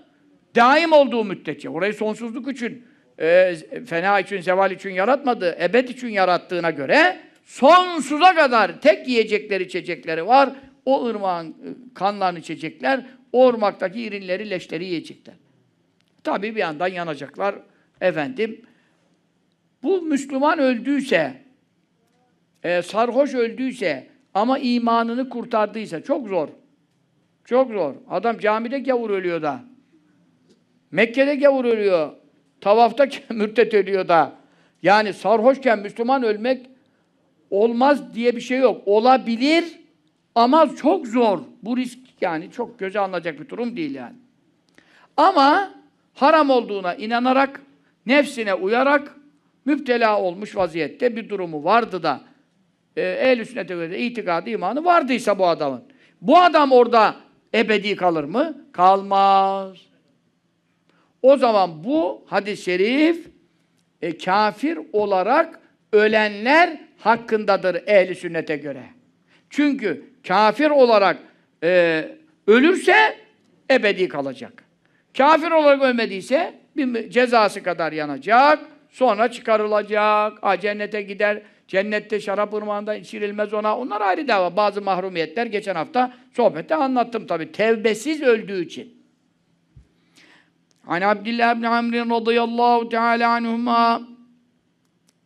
[0.57, 1.71] daim olduğu müddetçe.
[1.71, 2.87] Orayı sonsuzluk için,
[3.19, 3.55] e,
[3.87, 10.51] fena için, zeval için yaratmadı, ebed için yarattığına göre sonsuza kadar tek yiyecekleri, içecekleri var.
[10.85, 11.55] O ırmağın e,
[11.95, 15.35] kanlarını içecekler, o ırmaktaki irinleri, leşleri yiyecekler.
[16.25, 17.55] Tabii bir yandan yanacaklar.
[18.01, 18.63] Efendim,
[19.83, 21.43] bu Müslüman öldüyse,
[22.63, 26.49] e, sarhoş öldüyse ama imanını kurtardıysa çok zor.
[27.45, 27.95] Çok zor.
[28.11, 29.61] Adam camide gavur ölüyor da.
[30.91, 32.13] Mekke'de gavur ölüyor.
[32.61, 34.33] Tavafta mürtet ölüyor da.
[34.83, 36.67] Yani sarhoşken Müslüman ölmek
[37.51, 38.83] olmaz diye bir şey yok.
[38.87, 39.65] Olabilir
[40.35, 41.39] ama çok zor.
[41.63, 44.17] Bu risk yani çok göze alınacak bir durum değil yani.
[45.17, 45.71] Ama
[46.15, 47.63] haram olduğuna inanarak,
[48.07, 49.17] nefsine uyarak
[49.65, 52.21] müptela olmuş vaziyette bir durumu vardı da
[52.97, 55.85] e, ehl-i sünnete göre itikadı, imanı vardıysa bu adamın.
[56.21, 57.15] Bu adam orada
[57.55, 58.67] ebedi kalır mı?
[58.73, 59.79] Kalmaz.
[61.23, 63.27] O zaman bu hadis-i şerif
[64.03, 65.61] e, kafir olarak
[65.93, 68.83] ölenler hakkındadır ehli sünnete göre.
[69.51, 71.19] Çünkü kafir olarak
[71.63, 72.05] e,
[72.47, 73.17] ölürse
[73.71, 74.65] ebedi kalacak.
[75.17, 78.59] Kafir olarak ölmediyse bir cezası kadar yanacak,
[78.91, 83.79] sonra çıkarılacak, cennete gider, cennette şarap ırmağında içirilmez ona.
[83.79, 84.57] Onlar ayrı dava.
[84.57, 87.53] Bazı mahrumiyetler geçen hafta sohbette anlattım tabi.
[87.53, 89.03] Tevbesiz öldüğü için.
[90.87, 94.09] Hani Abdullah ibn Amr radıyallahu teala anhuma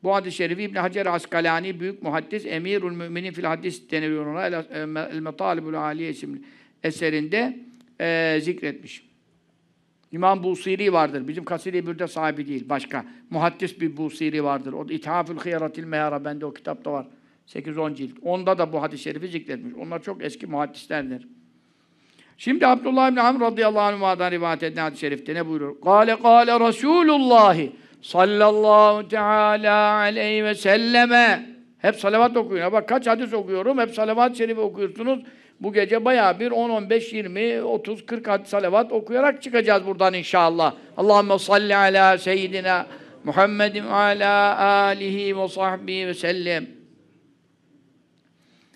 [0.02, 5.20] bu hadis-i şerifi İbn Hacer Askalani büyük muhaddis Emirül Müminin fil hadis deniliyor ona El
[5.20, 6.42] Metalibul Aliye isimli
[6.82, 7.58] eserinde
[8.00, 9.06] e, zikretmiş.
[10.12, 11.28] İmam Busiri vardır.
[11.28, 12.68] Bizim Kasiri Bürde sahibi değil.
[12.68, 13.04] Başka.
[13.30, 14.72] Muhaddis bir Busiri vardır.
[14.72, 16.24] O İthafül Hıyaratil Mehara.
[16.24, 17.06] Bende o kitapta var.
[17.46, 18.12] 8-10 cilt.
[18.22, 19.74] Onda da bu hadis-i şerifi zikretmiş.
[19.74, 21.28] Onlar çok eski muhaddislerdir.
[22.38, 25.80] Şimdi Abdullah ibn Amr radıyallahu anh'a'dan rivayet edilen hadis-i şerifte ne buyuruyor?
[25.80, 27.56] Kale kale Resulullah
[28.02, 32.72] sallallahu teala aleyhi ve selleme hep salavat okuyun.
[32.72, 33.78] Bak kaç hadis okuyorum.
[33.78, 35.20] Hep salavat-ı şerifi okuyorsunuz.
[35.60, 40.74] Bu gece bayağı bir 10, 15, 20, 30, 40 hadis salavat okuyarak çıkacağız buradan inşallah.
[40.96, 42.86] Allahumme salli ala seyyidina
[43.24, 46.66] Muhammedin ala alihi ve sahbihi ve sellem.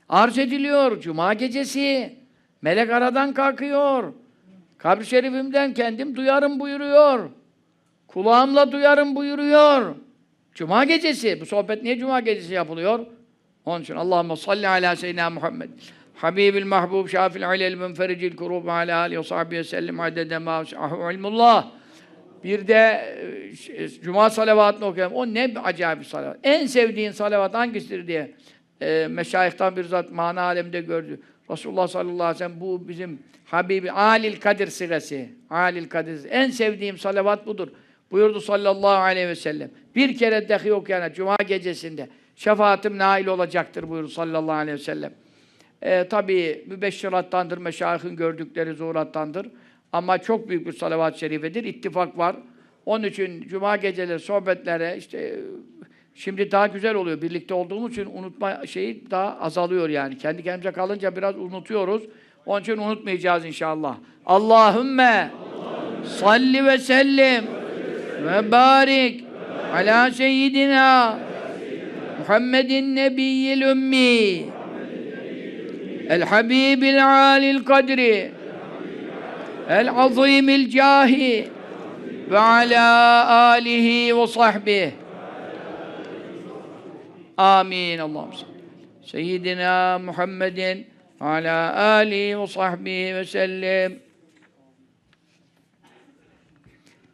[0.08, 2.16] Arz ediliyor Cuma gecesi.
[2.62, 4.12] Melek aradan kalkıyor.
[4.78, 7.30] Kabri şerifimden kendim duyarım buyuruyor.
[8.06, 9.94] Kulağımla duyarım buyuruyor.
[10.54, 11.40] Cuma gecesi.
[11.40, 13.06] Bu sohbet niye Cuma gecesi yapılıyor?
[13.64, 15.68] Onun için Allahumme salli ala seyyidina Muhammed.
[16.20, 20.64] Habibil mahbub şafil alel münfericil kurub ala alihi ve sahbihi sellem adede ma
[21.12, 21.70] ilmullah.
[22.44, 23.04] Bir de
[23.76, 25.14] e, Cuma salavatını okuyalım.
[25.16, 26.36] O ne acayip bir salavat.
[26.42, 28.30] En sevdiğin salavat hangisidir diye
[28.80, 31.20] e, meşayihtan bir zat mana alemde gördü.
[31.50, 35.26] Resulullah sallallahu aleyhi ve sellem bu bizim Habibi Alil Kadir sırası.
[35.50, 36.20] Alil Kadir.
[36.30, 37.68] En sevdiğim salavat budur.
[38.10, 39.70] Buyurdu sallallahu aleyhi ve sellem.
[39.96, 45.12] Bir kere dahi okuyana Cuma gecesinde şefaatim nail olacaktır buyurdu sallallahu aleyhi ve sellem.
[45.82, 49.46] E, tabii mübeşşirattandır, meşayihin gördükleri zuhurattandır.
[49.92, 51.64] Ama çok büyük bir salavat-ı şerifedir.
[51.64, 52.36] İttifak var.
[52.86, 55.40] Onun için cuma geceleri sohbetlere işte
[56.14, 57.22] şimdi daha güzel oluyor.
[57.22, 60.18] Birlikte olduğumuz için unutma şeyi daha azalıyor yani.
[60.18, 62.02] Kendi kendimize kalınca biraz unutuyoruz.
[62.46, 63.96] Onun için unutmayacağız inşallah.
[64.26, 65.30] Allahümme
[66.04, 67.44] salli ve sellim
[68.26, 69.24] ve barik
[69.74, 71.18] ala seyyidina
[72.18, 74.59] Muhammedin nebiyyil ümmi
[80.70, 81.48] cahi
[82.30, 84.94] ve ala alihi ve sahbihi
[87.36, 87.98] Amin.
[87.98, 88.30] Allah'ım
[89.02, 90.86] Seyyidina Muhammedin
[91.20, 93.98] ve ala alihi ve sahbihi ve sellem.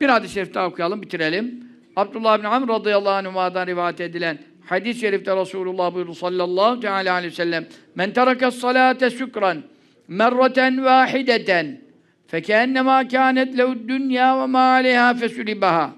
[0.01, 1.65] Bir hadis-i şerif daha okuyalım, bitirelim.
[1.97, 7.37] Abdullah bin Amr radıyallahu anhuma'dan rivayet edilen hadis-i şerifte Resulullah buyurdu sallallahu teala aleyhi ve
[7.37, 9.63] sellem Men terake salate şükran
[10.09, 11.81] merraten vahideten
[12.27, 15.95] fekennema kânet lehu dünya ve mâ aleyhâ fesülibaha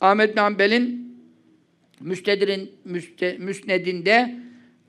[0.00, 1.06] Ahmet bin Hanbel'in
[2.00, 4.34] Müstedrin müste, müsnedinde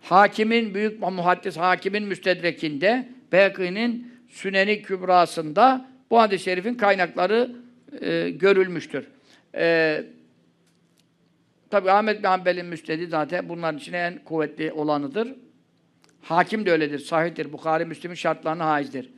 [0.01, 7.51] hakimin büyük muhaddis hakimin müstedrekinde Beyakî'nin Süneni Kübrasında bu hadis-i şerifin kaynakları
[8.01, 9.07] e, görülmüştür.
[9.55, 10.03] E,
[11.69, 15.35] Tabi Ahmet bin Hanbel'in müstedi zaten bunların içine en kuvvetli olanıdır.
[16.21, 17.53] Hakim de öyledir, sahihtir.
[17.53, 19.09] Bukhari, Müslim'in şartlarına haizdir.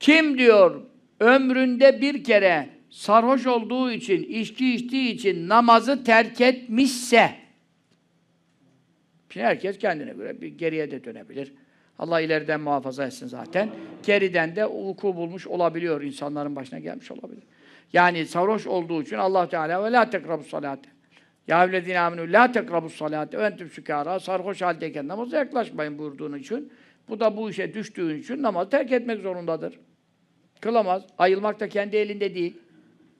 [0.00, 0.82] Kim diyor
[1.20, 7.42] ömründe bir kere sarhoş olduğu için, içki içtiği için namazı terk etmişse
[9.32, 11.52] Şimdi herkes kendine göre bir geriye de dönebilir.
[11.98, 13.70] Allah ileriden muhafaza etsin zaten.
[14.02, 16.02] Geriden de vuku bulmuş olabiliyor.
[16.02, 17.42] insanların başına gelmiş olabilir.
[17.92, 20.88] Yani sarhoş olduğu için Allah Teala ve la tekrabus salate.
[21.48, 24.20] Ya evlezine aminu la tekrabus salate ve entüm sükara.
[24.20, 26.72] Sarhoş haldeyken namaza yaklaşmayın buyurduğun için.
[27.08, 29.78] Bu da bu işe düştüğün için namazı terk etmek zorundadır.
[30.60, 31.02] Kılamaz.
[31.18, 32.56] Ayılmak da kendi elinde değil.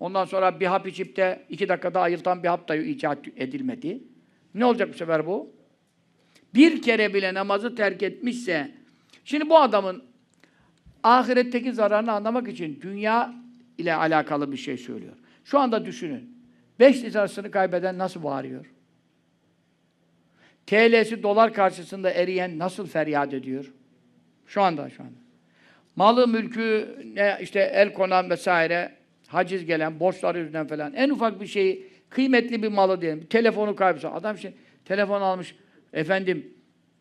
[0.01, 4.03] Ondan sonra bir hap içip de iki dakikada ayıltan bir hap da icat edilmedi.
[4.55, 5.53] Ne olacak bu sefer bu?
[6.55, 8.71] Bir kere bile namazı terk etmişse,
[9.25, 10.05] şimdi bu adamın
[11.03, 13.35] ahiretteki zararını anlamak için dünya
[13.79, 15.15] ile alakalı bir şey söylüyor.
[15.45, 16.32] Şu anda düşünün.
[16.81, 18.67] Beş lirasını kaybeden nasıl bağırıyor?
[20.67, 23.73] TL'si dolar karşısında eriyen nasıl feryat ediyor?
[24.47, 25.15] Şu anda, şu anda.
[25.97, 28.93] Malı, mülkü, ne işte el konan vesaire,
[29.27, 30.95] haciz gelen, borçları yüzünden falan.
[30.95, 33.27] En ufak bir şeyi, kıymetli bir malı diyelim.
[33.27, 34.09] Telefonu kaybetse.
[34.09, 34.53] Adam şey,
[34.85, 35.57] telefon almış,
[35.93, 36.55] efendim,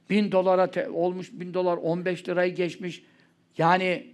[0.10, 3.04] bin dolara olmuş, bin dolar 15 lirayı geçmiş.
[3.58, 4.08] Yani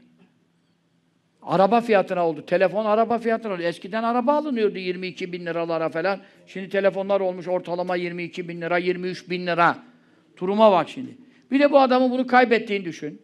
[1.47, 2.45] araba fiyatına oldu.
[2.45, 3.61] Telefon araba fiyatına oldu.
[3.61, 6.19] Eskiden araba alınıyordu 22 bin liralara falan.
[6.47, 9.77] Şimdi telefonlar olmuş ortalama 22 bin lira, 23 bin lira.
[10.37, 11.17] Duruma bak şimdi.
[11.51, 13.21] Bir de bu adamın bunu kaybettiğini düşün.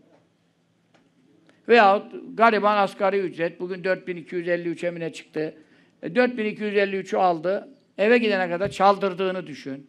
[1.69, 5.55] Veyahut gariban asgari ücret bugün 4253 emine çıktı.
[6.03, 7.69] E, 4253'ü aldı.
[7.97, 9.87] Eve gidene kadar çaldırdığını düşün.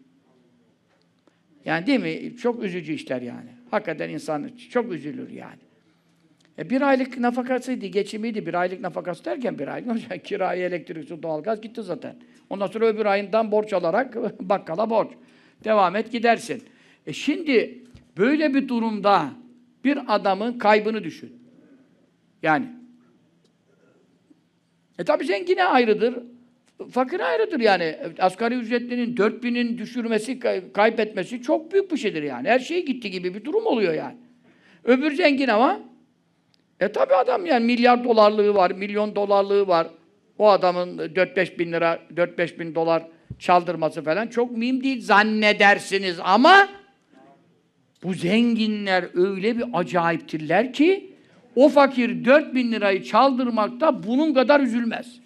[1.65, 2.37] Yani değil mi?
[2.37, 3.51] Çok üzücü işler yani.
[3.71, 5.64] Hakikaten insan çok üzülür yani.
[6.59, 8.47] E bir aylık nafakasıydı, geçimiydi.
[8.47, 10.25] Bir aylık nafakası derken bir aylık olacak.
[10.25, 12.17] Kirayı, elektrik, su, doğalgaz gitti zaten.
[12.51, 15.09] Ondan sonra öbür ayından borç alarak bakkala borç.
[15.65, 16.63] Devam et gidersin.
[17.07, 17.85] E şimdi
[18.19, 19.31] böyle bir durumda
[19.85, 21.33] bir adamın kaybını düşün.
[22.43, 22.67] Yani.
[24.99, 26.15] E tabi zengine ayrıdır.
[26.91, 27.97] Fakir ayrıdır yani.
[28.19, 32.49] Asgari ücretlinin 4000'in düşürmesi, kay- kaybetmesi çok büyük bir şeydir yani.
[32.49, 34.17] Her şey gitti gibi bir durum oluyor yani.
[34.85, 35.81] Öbür zengin ama
[36.81, 39.87] e tabi adam yani milyar dolarlığı var, milyon dolarlığı var.
[40.39, 43.03] O adamın 4-5 bin lira, 4-5 bin dolar
[43.39, 46.69] çaldırması falan çok mühim değil zannedersiniz ama
[48.03, 51.15] bu zenginler öyle bir acayiptirler ki
[51.57, 55.21] o fakir 4 bin lirayı çaldırmakta bunun kadar üzülmez.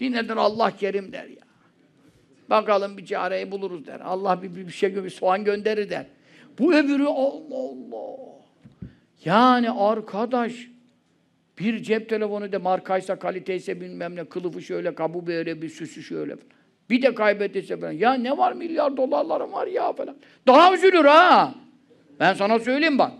[0.00, 1.42] Bir nedir Allah kerim der ya.
[2.50, 4.00] Bakalım bir çareyi buluruz der.
[4.00, 6.06] Allah bir, bir, bir şey bir soğan gönderir der.
[6.58, 8.37] Bu öbürü Allah Allah.
[9.24, 10.68] Yani arkadaş
[11.58, 16.36] bir cep telefonu da markaysa, kaliteyse bilmem ne, kılıfı şöyle, kabı böyle, bir süsü şöyle
[16.36, 16.48] falan.
[16.90, 17.92] Bir de kaybettiyse falan.
[17.92, 20.16] Ya ne var milyar dolarlarım var ya falan.
[20.46, 21.54] Daha üzülür ha.
[22.20, 23.12] Ben sana söyleyeyim bak.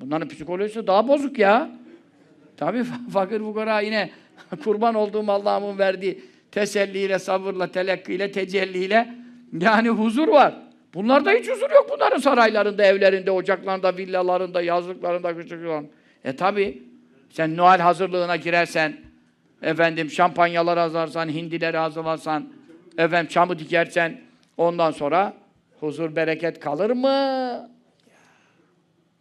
[0.00, 1.70] Bunların psikolojisi daha bozuk ya.
[2.56, 4.10] Tabii fakir fukara yine
[4.64, 9.14] kurban olduğum Allah'ımın verdiği teselliyle, sabırla, telekkiyle, tecelliyle
[9.60, 10.69] yani huzur var.
[10.94, 15.90] Bunlarda hiç huzur yok bunların saraylarında, evlerinde, ocaklarında, villalarında, yazlıklarında, küçüklerinde.
[16.24, 16.82] E tabi
[17.30, 18.96] sen Noel hazırlığına girersen,
[19.62, 22.48] efendim şampanyalar hazırlarsan, hindileri hazırlarsan,
[22.98, 24.20] efendim çamı dikersen,
[24.56, 25.34] ondan sonra
[25.80, 27.70] huzur, bereket kalır mı?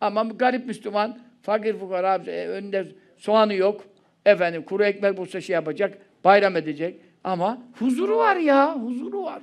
[0.01, 3.85] Ama garip Müslüman, fakir fukara, e, önünde soğanı yok,
[4.25, 7.01] efendim kuru ekmek bulsa şey yapacak, bayram edecek.
[7.23, 9.41] Ama huzuru var ya, huzuru var.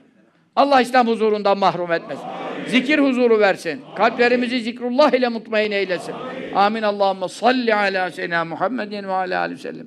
[0.57, 2.25] Allah İslam huzurundan mahrum etmesin.
[2.67, 3.81] Zikir huzuru versin.
[3.97, 6.15] Kalplerimizi zikrullah ile mutmain eylesin.
[6.55, 6.83] Amin.
[6.83, 9.87] Allahümme salli ala seyyidina Muhammedin ve ala aleyhi sellem.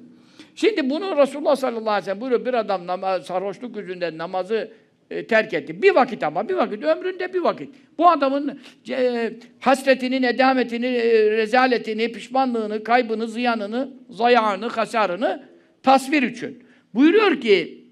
[0.56, 4.72] Şimdi bunu Resulullah sallallahu aleyhi ve sellem buyuruyor bir adam namaz, sarhoşluk yüzünden namazı
[5.12, 5.82] e, terk etti.
[5.82, 7.76] Bir vakit ama bir vakit ömründe bir vakit.
[7.98, 15.44] Bu adamın e, hasretini, nedametini, e, rezaletini, pişmanlığını, kaybını, ziyanını, zayağını, hasarını
[15.84, 16.64] tasvir için.
[16.94, 17.86] Buyuruyor ki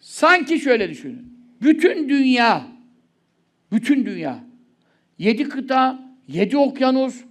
[0.00, 1.31] sanki şöyle düşünün.
[1.62, 2.66] Bütün dünya
[3.72, 4.38] bütün dünya
[5.18, 5.98] yedi kıta,
[6.28, 7.24] yedi okyanus,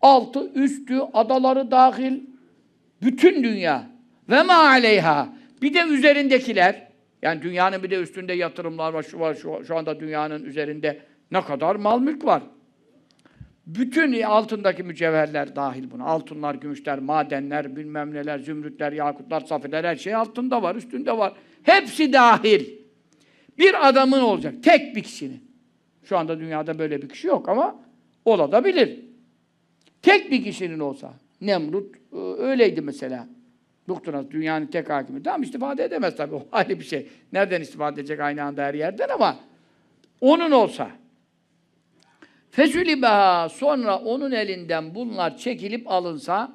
[0.00, 2.20] altı, üstü, adaları dahil
[3.02, 3.86] bütün dünya
[4.30, 5.28] ve ma aleyha
[5.62, 6.88] bir de üzerindekiler
[7.22, 11.40] yani dünyanın bir de üstünde yatırımlar var, şu var, şu, şu anda dünyanın üzerinde ne
[11.40, 12.42] kadar mal mülk var.
[13.66, 16.04] Bütün altındaki mücevherler dahil buna.
[16.04, 21.32] Altınlar, gümüşler, madenler, bilmem neler, zümrütler, yakutlar, safirler her şey altında var, üstünde var.
[21.62, 22.83] Hepsi dahil.
[23.58, 25.44] Bir adamın olacak, tek bir kişinin.
[26.04, 27.80] Şu anda dünyada böyle bir kişi yok ama
[28.24, 29.00] olabilir.
[30.02, 31.12] Tek bir kişinin olsa.
[31.40, 33.28] Nemrut e, öyleydi mesela.
[33.88, 35.22] Buktunas dünyanın tek hakimi.
[35.22, 36.34] Tamam istifade edemez tabii.
[36.34, 37.08] O ayrı bir şey.
[37.32, 39.36] Nereden istifade edecek aynı anda her yerden ama
[40.20, 40.90] onun olsa.
[42.50, 46.52] Fesülibeha sonra onun elinden bunlar çekilip alınsa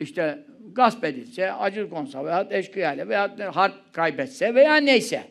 [0.00, 5.24] işte gasp edilse, acil konsa veya eşkıyayla veya harp kaybetse veya neyse.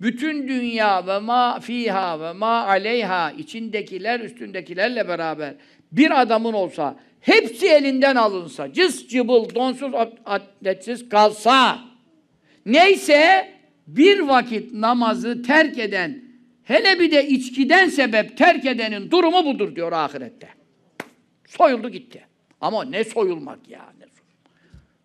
[0.00, 5.54] Bütün dünya ve ma fiha ve ma aleyha içindekiler üstündekilerle beraber
[5.92, 9.92] bir adamın olsa hepsi elinden alınsa, cız cıbıl, donsuz,
[10.24, 11.78] atletsiz kalsa
[12.66, 13.48] neyse
[13.86, 16.22] bir vakit namazı terk eden
[16.64, 20.48] hele bir de içkiden sebep terk edenin durumu budur diyor ahirette.
[21.46, 22.26] Soyuldu gitti.
[22.60, 23.92] Ama ne soyulmak ya.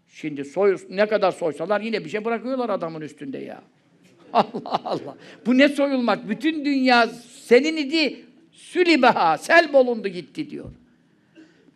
[0.08, 3.62] Şimdi soy, ne kadar soysalar yine bir şey bırakıyorlar adamın üstünde ya.
[4.34, 5.16] Allah Allah.
[5.46, 6.30] Bu ne soyulmak?
[6.30, 7.08] Bütün dünya
[7.44, 8.26] senin idi.
[8.52, 10.72] Sülibeha, sel bolundu gitti diyor.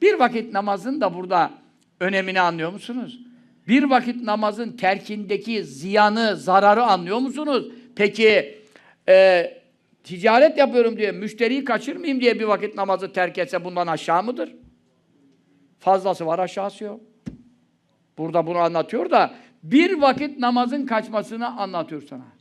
[0.01, 1.51] Bir vakit namazın da burada
[1.99, 3.19] önemini anlıyor musunuz?
[3.67, 7.67] Bir vakit namazın terkindeki ziyanı, zararı anlıyor musunuz?
[7.95, 8.59] Peki
[9.09, 9.45] e,
[10.03, 14.55] ticaret yapıyorum diye, müşteriyi kaçırmayayım diye bir vakit namazı terk etse bundan aşağı mıdır?
[15.79, 17.01] Fazlası var, aşağısı yok.
[18.17, 22.36] Burada bunu anlatıyor da bir vakit namazın kaçmasını anlatıyor sana.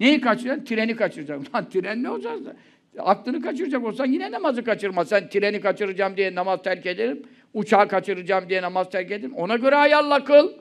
[0.00, 0.64] Neyi kaçıracaksın?
[0.64, 1.46] Treni kaçıracaksın.
[1.54, 2.38] Lan tren ne olacak?
[2.98, 5.04] Aklını kaçıracak olsan yine namazı kaçırma.
[5.04, 7.22] Sen treni kaçıracağım diye namaz terk ederim.
[7.54, 9.34] Uçağı kaçıracağım diye namaz terk ederim.
[9.34, 10.52] Ona göre ayarla kıl.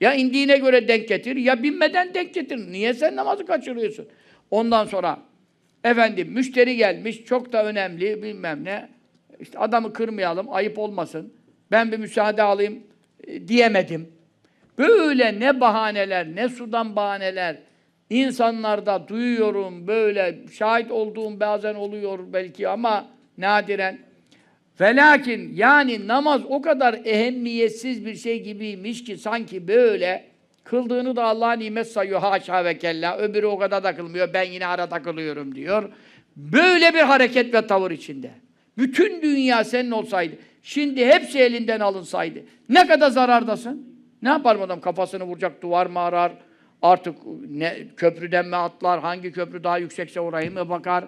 [0.00, 2.72] Ya indiğine göre denk getir ya binmeden denk getir.
[2.72, 4.08] Niye sen namazı kaçırıyorsun?
[4.50, 5.18] Ondan sonra
[5.84, 8.88] efendim müşteri gelmiş çok da önemli bilmem ne.
[9.40, 11.32] İşte adamı kırmayalım ayıp olmasın.
[11.70, 12.78] Ben bir müsaade alayım
[13.26, 14.12] e, diyemedim.
[14.78, 17.56] Böyle ne bahaneler ne sudan bahaneler
[18.12, 23.06] İnsanlarda duyuyorum böyle, şahit olduğum bazen oluyor belki ama
[23.38, 23.98] nadiren.
[24.80, 30.24] Velakin yani namaz o kadar ehemmiyetsiz bir şey gibiymiş ki sanki böyle
[30.64, 33.18] kıldığını da Allah nimet sayıyor haşa ve kella.
[33.18, 35.92] Öbürü o kadar da kılmıyor ben yine ara takılıyorum diyor.
[36.36, 38.30] Böyle bir hareket ve tavır içinde.
[38.78, 43.86] Bütün dünya senin olsaydı, şimdi hepsi elinden alınsaydı ne kadar zarardasın?
[44.22, 46.32] Ne yapar adam kafasını vuracak, duvar mı arar?
[46.82, 47.16] Artık
[47.50, 51.04] ne, köprüden mi atlar, hangi köprü daha yüksekse orayı mı bakar?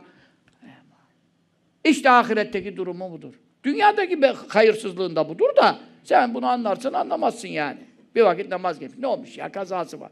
[1.84, 3.34] İşte ahiretteki durumu budur.
[3.64, 7.78] Dünyadaki bir hayırsızlığında budur da sen bunu anlarsın anlamazsın yani.
[8.14, 8.98] Bir vakit namaz geçmiş.
[8.98, 9.52] Ne olmuş ya?
[9.52, 10.10] Kazası var.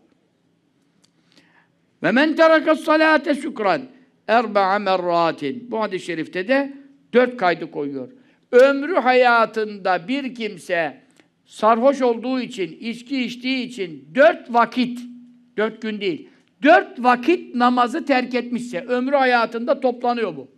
[2.03, 3.83] Ve men terakas salate şükran
[4.29, 5.71] erba'a merratin.
[5.71, 6.73] Bu hadis-i şerifte de
[7.13, 8.09] dört kaydı koyuyor.
[8.53, 11.01] Ömrü hayatında bir kimse
[11.47, 15.12] sarhoş olduğu için, içki içtiği için dört vakit
[15.57, 16.29] Dört gün değil.
[16.63, 20.49] Dört vakit namazı terk etmişse ömrü hayatında toplanıyor bu.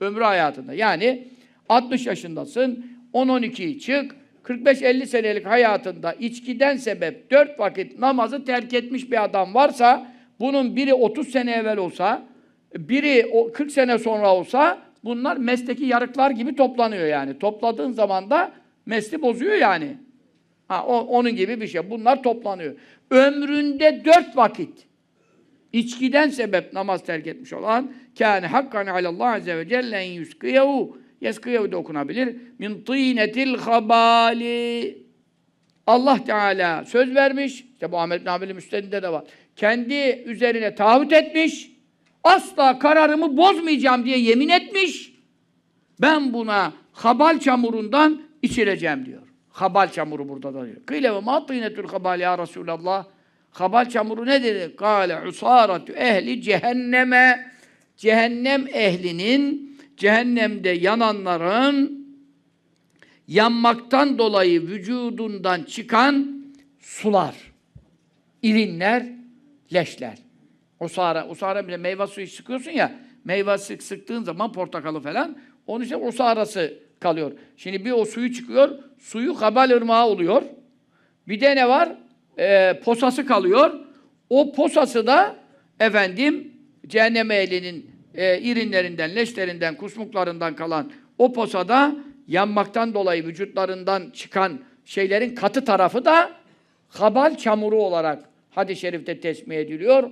[0.00, 0.74] Ömrü hayatında.
[0.74, 1.28] Yani
[1.68, 9.24] 60 yaşındasın, 10-12'yi çık, 45-50 senelik hayatında içkiden sebep dört vakit namazı terk etmiş bir
[9.24, 12.22] adam varsa, bunun biri 30 sene evvel olsa,
[12.76, 17.38] biri 40 sene sonra olsa, bunlar mesleki yarıklar gibi toplanıyor yani.
[17.38, 18.52] Topladığın zaman da
[18.86, 19.96] mesli bozuyor yani.
[20.68, 21.90] Ha, o, onun gibi bir şey.
[21.90, 22.74] Bunlar toplanıyor
[23.10, 24.86] ömründe dört vakit
[25.72, 31.72] içkiden sebep namaz terk etmiş olan kâne hakkan alallah azze ve celle en yuskiyehu yeskiyehu
[31.72, 32.36] da okunabilir.
[32.58, 34.98] Min tînetil habali
[35.86, 37.64] Allah Teala söz vermiş.
[37.72, 39.24] İşte bu Ahmet bin Hanbel'in müstedinde de var.
[39.56, 41.70] Kendi üzerine taahhüt etmiş.
[42.24, 45.12] Asla kararımı bozmayacağım diye yemin etmiş.
[46.00, 49.27] Ben buna habal çamurundan içireceğim diyor.
[49.60, 50.76] Habal çamuru burada da diyor.
[50.86, 53.04] Kıyle ve ma tînetül habal ya Resulallah.
[53.50, 54.76] Habal çamuru ne dedi?
[54.76, 57.52] Kâle usâratü ehli cehenneme.
[57.96, 62.08] Cehennem ehlinin, cehennemde yananların
[63.28, 66.42] yanmaktan dolayı vücudundan çıkan
[66.80, 67.34] sular,
[68.42, 69.06] irinler,
[69.72, 70.18] leşler.
[70.80, 72.92] Osara, osara bile meyve suyu sıkıyorsun ya,
[73.24, 77.32] meyve sık sıktığın zaman portakalı falan, onun işte osarası kalıyor.
[77.56, 80.42] Şimdi bir o suyu çıkıyor, suyu kabal ırmağı oluyor.
[81.28, 81.88] Bir de ne var?
[82.38, 83.74] Ee, posası kalıyor.
[84.30, 85.36] O posası da
[85.80, 86.52] efendim
[86.86, 91.94] cehennem ehlinin e, irinlerinden, leşlerinden, kusmuklarından kalan o posada
[92.28, 96.30] yanmaktan dolayı vücutlarından çıkan şeylerin katı tarafı da
[96.88, 100.10] habal çamuru olarak hadis-i şerifte tesmih ediliyor.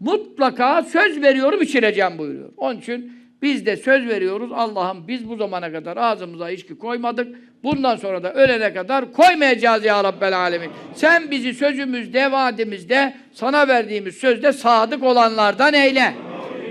[0.00, 2.52] Mutlaka söz veriyorum içireceğim buyuruyor.
[2.56, 3.12] Onun için
[3.44, 4.50] biz de söz veriyoruz.
[4.52, 7.36] Allah'ım biz bu zamana kadar ağzımıza içki koymadık.
[7.64, 10.70] Bundan sonra da ölene kadar koymayacağız ya Rabbel Alemin.
[10.94, 16.14] Sen bizi sözümüzde, vaadimizde, sana verdiğimiz sözde sadık olanlardan eyle.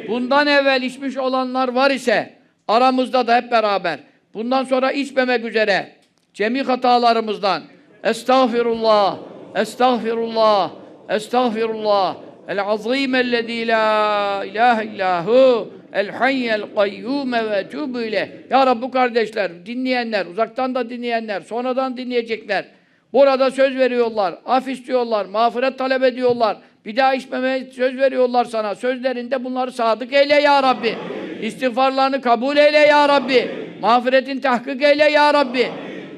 [0.07, 2.33] Bundan evvel içmiş olanlar var ise
[2.67, 3.99] aramızda da hep beraber
[4.33, 5.91] bundan sonra içmemek üzere
[6.33, 7.63] cemi hatalarımızdan
[8.03, 9.17] estağfirullah,
[9.55, 10.71] estağfirullah,
[11.09, 12.15] estağfirullah
[12.47, 18.27] el azim ellezî la ilahe illahu el hayyel kayyume ve etûbü ileyh.
[18.49, 22.65] Ya Rabbi kardeşler, dinleyenler, uzaktan da dinleyenler, sonradan dinleyecekler.
[23.13, 26.57] Burada söz veriyorlar, af istiyorlar, mağfiret talep ediyorlar.
[26.85, 28.75] Bir daha içmemeye söz veriyorlar sana.
[28.75, 30.95] Sözlerinde bunları sadık eyle ya Rabbi.
[31.41, 33.51] İstiğfarlarını kabul eyle ya Rabbi.
[33.81, 35.71] Mağfiretin tahkik eyle ya Rabbi.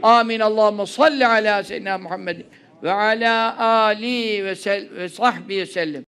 [0.03, 0.39] Amin.
[0.39, 2.37] Allahümme salli ala seyyidina Muhammed
[2.83, 6.03] ve ala ali ve, sel ve sahbihi sellem.